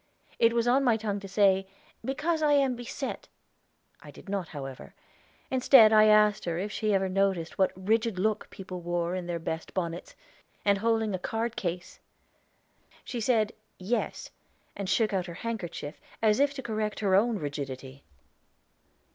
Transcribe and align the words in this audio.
It 0.39 0.53
was 0.53 0.67
on 0.67 0.83
my 0.83 0.97
tongue 0.97 1.19
to 1.19 1.27
say, 1.27 1.67
"Because 2.03 2.41
I 2.41 2.53
am 2.53 2.75
beset." 2.75 3.27
I 4.01 4.09
did 4.09 4.27
not, 4.29 4.47
however; 4.47 4.95
instead 5.51 5.93
I 5.93 6.05
asked 6.05 6.45
her 6.45 6.57
if 6.57 6.71
she 6.71 6.89
never 6.89 7.07
noticed 7.07 7.59
what 7.59 7.77
a 7.77 7.79
rigid 7.79 8.17
look 8.17 8.49
people 8.49 8.81
wore 8.81 9.13
in 9.13 9.27
their 9.27 9.37
best 9.37 9.75
bonnets, 9.75 10.15
and 10.65 10.79
holding 10.79 11.13
a 11.13 11.19
card 11.19 11.55
case? 11.55 11.99
She 13.03 13.21
said, 13.21 13.53
"Yes," 13.77 14.31
and 14.75 14.89
shook 14.89 15.13
out 15.13 15.27
her 15.27 15.35
handkerchief, 15.45 16.01
as 16.19 16.39
if 16.39 16.55
to 16.55 16.63
correct 16.63 17.01
her 17.01 17.13
own 17.13 17.37
rigidity. 17.37 18.03